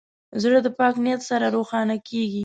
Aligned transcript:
زړه 0.41 0.59
د 0.65 0.67
پاک 0.79 0.95
نیت 1.05 1.21
سره 1.29 1.45
روښانه 1.55 1.95
کېږي. 2.07 2.39